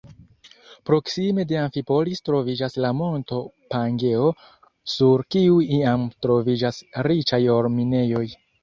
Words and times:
Proksime 0.89 1.43
de 1.51 1.59
Amfipolis 1.63 2.23
troviĝas 2.31 2.79
la 2.87 2.91
monto 3.03 3.43
Pangeo, 3.75 4.33
sur 4.97 5.27
kiu 5.37 5.63
iam 5.79 6.11
troviĝis 6.27 6.83
riĉaj 7.13 7.45
or-minejoj. 7.61 8.27